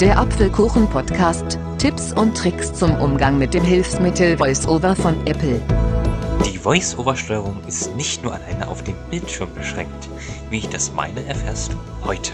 [0.00, 1.58] Der Apfelkuchen-Podcast.
[1.78, 5.60] Tipps und Tricks zum Umgang mit dem Hilfsmittel VoiceOver von Apple.
[6.46, 10.08] Die Voice-Over-Steuerung ist nicht nur alleine auf den Bildschirm beschränkt.
[10.50, 12.30] Wie ich das meine, erfährst du heute.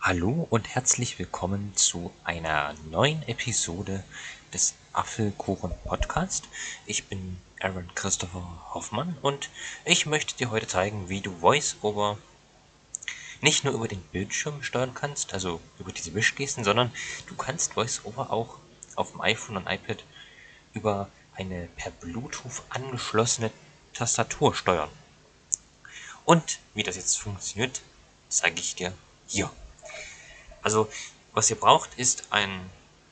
[0.00, 4.02] Hallo und herzlich willkommen zu einer neuen Episode
[4.52, 6.44] des Apfelkuchen Podcast.
[6.86, 8.42] Ich bin Aaron Christopher
[8.72, 9.50] Hoffmann und
[9.84, 12.18] ich möchte dir heute zeigen, wie du VoiceOver
[13.40, 16.92] nicht nur über den Bildschirm steuern kannst, also über diese Wischgesten, sondern
[17.26, 18.58] du kannst VoiceOver auch
[18.96, 20.02] auf dem iPhone und iPad
[20.72, 23.50] über eine per Bluetooth angeschlossene
[23.92, 24.90] Tastatur steuern.
[26.24, 27.80] Und wie das jetzt funktioniert,
[28.28, 28.92] zeige ich dir
[29.26, 29.50] hier.
[30.62, 30.90] Also,
[31.32, 32.68] was ihr braucht, ist ein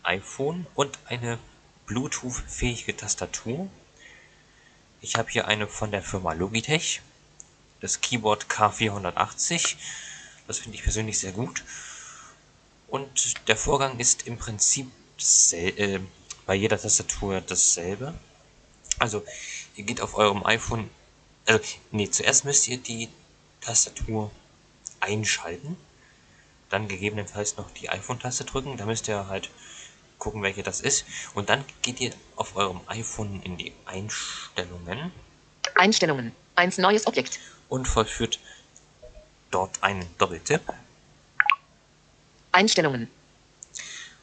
[0.06, 1.38] iPhone und eine
[1.86, 3.68] Bluetooth-fähige Tastatur
[5.00, 7.00] ich habe hier eine von der Firma Logitech,
[7.80, 9.76] das Keyboard K480.
[10.46, 11.64] Das finde ich persönlich sehr gut.
[12.88, 14.90] Und der Vorgang ist im Prinzip
[15.52, 16.00] äh,
[16.46, 18.14] bei jeder Tastatur dasselbe.
[18.98, 19.22] Also,
[19.76, 20.88] ihr geht auf eurem iPhone,
[21.46, 21.60] also,
[21.92, 23.08] nee, zuerst müsst ihr die
[23.60, 24.30] Tastatur
[25.00, 25.76] einschalten.
[26.70, 28.76] Dann gegebenenfalls noch die iPhone-Taste drücken.
[28.76, 29.50] Da müsst ihr halt
[30.18, 31.04] gucken, welche das ist.
[31.34, 35.12] Und dann geht ihr auf eurem iPhone in die Einstellungen.
[35.74, 36.32] Einstellungen.
[36.54, 37.38] Eins neues Objekt.
[37.68, 38.38] Und vollführt
[39.50, 40.62] dort einen Doppeltipp.
[42.52, 43.08] Einstellungen.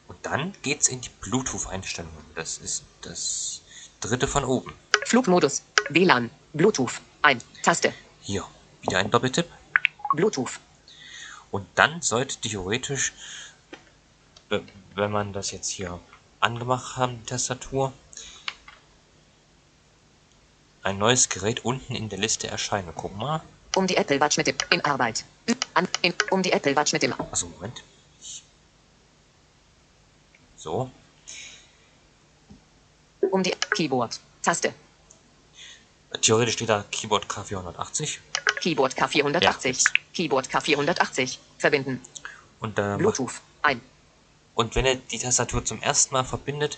[0.08, 2.26] Und dann geht's in die Bluetooth-Einstellungen.
[2.36, 3.62] Das ist das
[4.00, 4.74] dritte von oben.
[5.06, 5.64] Flugmodus.
[5.90, 6.30] WLAN.
[6.54, 7.02] Bluetooth.
[7.22, 7.42] Ein.
[7.62, 7.94] Taste.
[8.22, 8.46] Hier.
[8.82, 9.48] Wieder ein Doppeltipp.
[10.14, 10.60] Bluetooth.
[11.52, 13.14] Und dann sollte theoretisch
[14.96, 16.00] wenn man das jetzt hier
[16.40, 17.94] angemacht haben, Tastatur,
[20.84, 22.92] ein neues Gerät unten in der Liste erscheinen.
[22.96, 23.42] Guck mal.
[23.76, 25.24] Um die Apple Watch mit dem in Arbeit.
[25.74, 27.14] An, in, um die Apple Watch mit dem.
[27.14, 27.82] Achso, Moment.
[30.58, 30.92] So.
[33.32, 34.20] Um die Keyboard.
[34.42, 34.74] Taste.
[36.22, 38.20] Theoretisch steht da Keyboard K480.
[38.62, 39.42] Keyboard K480.
[39.42, 40.02] Ja.
[40.14, 41.38] Keyboard K480.
[41.58, 42.02] Verbinden.
[42.60, 43.42] Und äh, Bluetooth.
[43.62, 43.82] Ein.
[44.56, 46.78] Und wenn ihr die Tastatur zum ersten Mal verbindet,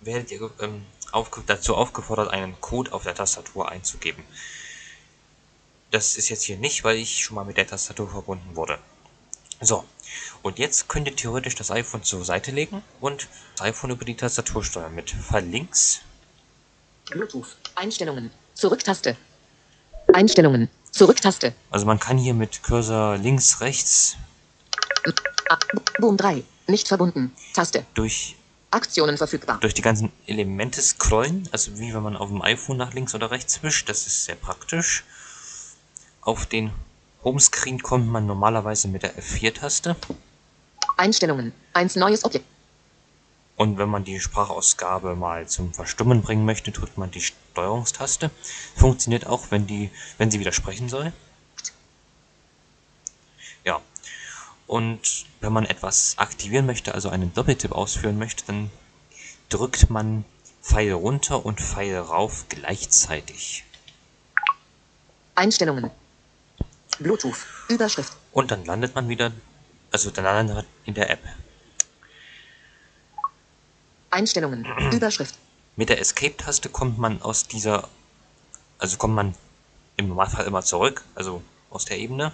[0.00, 4.24] werdet ihr ähm, aufge dazu aufgefordert, einen Code auf der Tastatur einzugeben.
[5.90, 8.78] Das ist jetzt hier nicht, weil ich schon mal mit der Tastatur verbunden wurde.
[9.60, 9.84] So,
[10.42, 14.16] und jetzt könnt ihr theoretisch das iPhone zur Seite legen und das iPhone über die
[14.16, 16.00] Tastatur steuern mit Fall links.
[17.10, 19.16] Bluetooth, Einstellungen, Zurücktaste.
[20.12, 21.54] Einstellungen, Zurücktaste.
[21.70, 24.16] Also man kann hier mit Cursor links, rechts.
[26.02, 26.42] Boom 3.
[26.66, 27.32] Nicht verbunden.
[27.54, 27.86] Taste.
[27.94, 28.34] Durch
[28.72, 29.58] Aktionen verfügbar.
[29.60, 33.30] Durch die ganzen Elemente scrollen, also wie wenn man auf dem iPhone nach links oder
[33.30, 35.04] rechts wischt, das ist sehr praktisch.
[36.20, 36.72] Auf den
[37.22, 39.94] Homescreen kommt man normalerweise mit der F4-Taste.
[40.96, 41.52] Einstellungen.
[41.72, 42.46] Eins neues Objekt.
[43.54, 48.32] Und wenn man die Sprachausgabe mal zum Verstummen bringen möchte, drückt man die Steuerungstaste.
[48.74, 51.12] Funktioniert auch, wenn die, wenn sie widersprechen soll.
[53.64, 53.80] Ja,
[54.66, 58.70] und wenn man etwas aktivieren möchte, also einen Doppeltipp ausführen möchte, dann
[59.48, 60.24] drückt man
[60.62, 63.64] Pfeil runter und Pfeil rauf gleichzeitig.
[65.34, 65.90] Einstellungen.
[67.00, 67.36] Bluetooth.
[67.68, 68.12] Überschrift.
[68.32, 69.32] Und dann landet man wieder,
[69.90, 71.20] also dann landet man in der App.
[74.10, 74.64] Einstellungen.
[74.92, 75.36] Überschrift.
[75.74, 77.88] Mit der Escape-Taste kommt man aus dieser,
[78.78, 79.34] also kommt man
[79.96, 82.30] im Normalfall immer zurück, also aus der Ebene.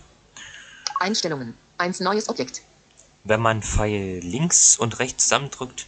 [1.01, 1.57] Einstellungen.
[1.79, 2.61] Eins neues Objekt.
[3.25, 5.87] Wenn man Pfeil links und rechts zusammendrückt,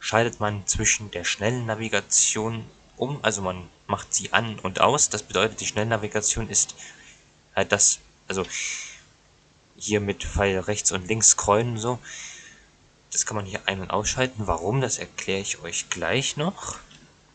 [0.00, 2.64] schaltet man zwischen der schnellen Navigation
[2.96, 5.10] um, also man macht sie an und aus.
[5.10, 6.74] Das bedeutet, die Schnellnavigation ist
[7.54, 7.98] halt das,
[8.28, 8.44] also
[9.76, 11.98] hier mit Pfeil rechts und links scrollen so.
[13.10, 14.46] Das kann man hier ein- und ausschalten.
[14.46, 16.78] Warum, das erkläre ich euch gleich noch.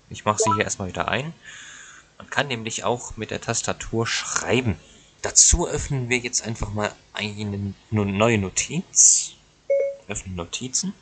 [0.09, 1.33] Ich mache sie hier erstmal wieder ein.
[2.17, 4.79] Man kann nämlich auch mit der Tastatur schreiben.
[5.21, 9.31] Dazu öffnen wir jetzt einfach mal eine neue Notiz.
[10.07, 10.93] Öffnen Notizen.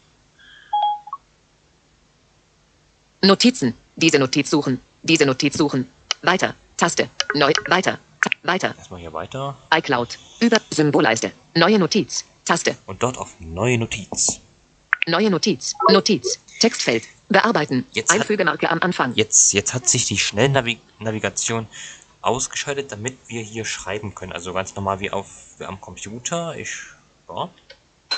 [3.21, 3.73] Notizen.
[3.95, 4.81] Diese Notiz suchen.
[5.03, 5.89] Diese Notiz suchen.
[6.21, 6.55] Weiter.
[6.77, 7.09] Taste.
[7.33, 7.51] Neu.
[7.67, 7.99] Weiter.
[8.21, 8.75] Ta weiter.
[8.77, 9.57] Erstmal hier weiter.
[9.73, 10.17] iCloud.
[10.39, 11.31] Über Symbolleiste.
[11.53, 12.25] Neue Notiz.
[12.45, 12.75] Taste.
[12.85, 14.39] Und dort auf Neue Notiz.
[15.07, 15.75] Neue Notiz.
[15.91, 16.39] Notiz.
[16.59, 17.03] Textfeld.
[17.29, 17.85] Bearbeiten.
[17.91, 19.13] Jetzt Einfügemarke am Anfang.
[19.15, 21.67] Jetzt, jetzt hat sich die Schnellnavigation
[22.25, 24.31] ausgeschaltet, damit wir hier schreiben können.
[24.31, 25.27] Also ganz normal wie auf
[25.57, 26.55] wie am Computer.
[26.55, 26.71] Ich
[27.29, 27.49] ja.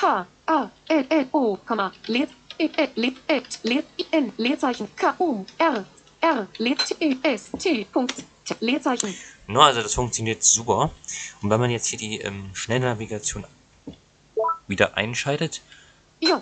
[0.02, 1.58] H A L L O,
[2.08, 2.28] Leer,
[4.12, 5.86] N Leerzeichen K U R
[6.22, 6.48] R,
[7.24, 8.24] S, T, Punkt,
[8.60, 9.14] Leerzeichen,
[9.48, 10.92] No, also das funktioniert super.
[11.42, 13.46] Und wenn man jetzt hier die ähm, Schnellnavigation
[14.68, 15.62] wieder einschaltet,
[16.20, 16.42] J,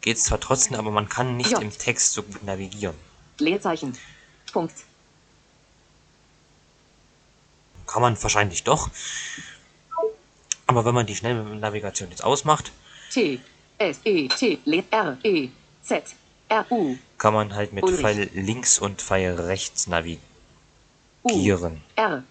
[0.00, 1.60] geht es zwar trotzdem, aber man kann nicht Ja.
[1.60, 2.96] im Text so gut navigieren.
[3.38, 3.96] Leerzeichen,
[4.52, 4.74] Punkt,
[7.86, 8.90] Kann man wahrscheinlich doch.
[10.66, 12.72] Aber wenn man die Schnellnavigation jetzt ausmacht,
[13.10, 13.40] T,
[13.78, 14.58] S, E, T,
[14.90, 15.48] R, E,
[15.82, 16.16] Z,
[16.48, 18.00] R, U, kann man halt mit Ulrich.
[18.00, 21.82] Pfeil links und Pfeil rechts U, navigieren.
[21.94, 22.24] R,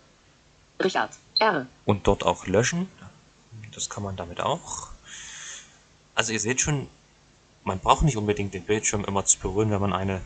[0.83, 2.89] Richard, R, Und dort auch löschen.
[3.73, 4.89] Das kann man damit auch.
[6.13, 6.87] Also ihr seht schon,
[7.63, 10.21] man braucht nicht unbedingt den Bildschirm immer zu berühren, wenn man eine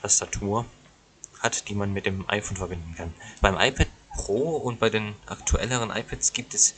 [0.00, 0.64] Tastatur
[1.40, 3.14] hat, die man mit dem iPhone verbinden kann.
[3.40, 3.88] Beim iPad
[4.28, 6.74] Pro und bei den aktuelleren iPads gibt es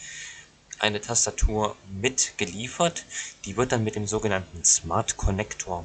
[0.79, 3.05] eine Tastatur mit geliefert.
[3.45, 5.85] Die wird dann mit dem sogenannten Smart Connector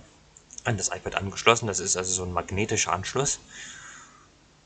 [0.63, 1.65] an das iPad angeschlossen.
[1.65, 3.39] Das ist also so ein magnetischer Anschluss.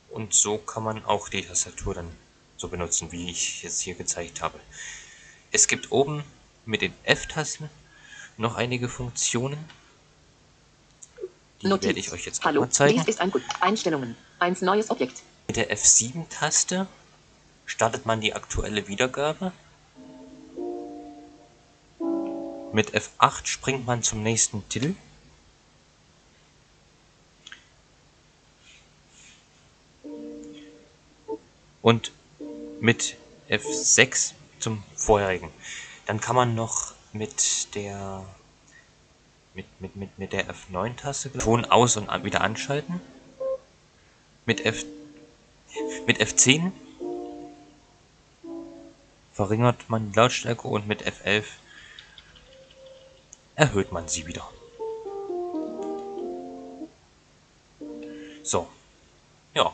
[0.09, 2.11] Und so kann man auch die Tastatur dann
[2.57, 4.59] so benutzen, wie ich jetzt hier gezeigt habe.
[5.53, 6.25] Es gibt oben
[6.65, 7.69] mit den F-Tasten
[8.35, 9.57] noch einige Funktionen.
[11.61, 11.85] Die Notiz.
[11.85, 12.97] werde ich euch jetzt Hallo, mal zeigen.
[12.99, 13.43] dies ist ein gut.
[13.61, 16.85] Einstellungen, eins neues Objekt, Mit der F7-Taste
[17.65, 19.51] startet man die aktuelle Wiedergabe.
[22.71, 24.93] Mit F8 springt man zum nächsten Titel.
[31.81, 32.11] Und
[32.79, 33.17] mit
[33.49, 35.49] F6 zum vorherigen.
[36.05, 38.23] Dann kann man noch mit der
[39.55, 43.01] mit, mit, mit, mit der F9-Taste Ton aus und wieder anschalten.
[44.45, 44.85] Mit F
[46.05, 46.71] mit F10
[49.33, 51.45] verringert man die Lautstärke und mit F11
[53.55, 54.49] erhöht man sie wieder.
[58.43, 58.67] So.
[59.53, 59.73] Ja.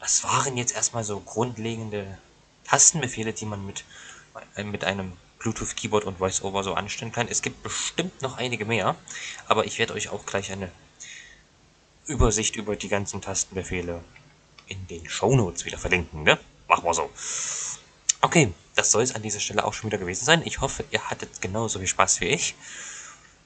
[0.00, 2.18] Das waren jetzt erstmal so grundlegende
[2.64, 3.84] Tastenbefehle, die man mit,
[4.56, 7.28] äh, mit einem Bluetooth Keyboard und VoiceOver so anstellen kann.
[7.28, 8.96] Es gibt bestimmt noch einige mehr,
[9.46, 10.72] aber ich werde euch auch gleich eine
[12.06, 14.02] Übersicht über die ganzen Tastenbefehle
[14.68, 16.38] in den Shownotes wieder verlinken, ne?
[16.68, 17.10] Machen wir so.
[18.20, 20.42] Okay, das soll es an dieser Stelle auch schon wieder gewesen sein.
[20.44, 22.54] Ich hoffe, ihr hattet genauso viel Spaß wie ich.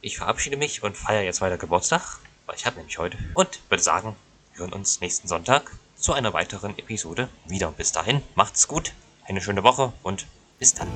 [0.00, 3.16] Ich verabschiede mich und feiere jetzt weiter Geburtstag, weil ich habe nämlich heute.
[3.34, 4.16] Und würde sagen,
[4.52, 7.70] wir hören uns nächsten Sonntag zu einer weiteren Episode wieder.
[7.72, 8.92] Bis dahin, macht's gut,
[9.26, 10.26] eine schöne Woche und
[10.58, 10.88] bis dann.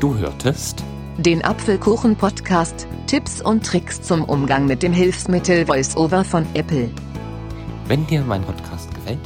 [0.00, 0.82] Du hörtest
[1.18, 2.86] Den Apfelkuchen-Podcast.
[3.06, 6.90] Tipps und Tricks zum Umgang mit dem Hilfsmittel VoiceOver von Apple.
[7.88, 9.20] Wenn dir mein Podcast gefällt,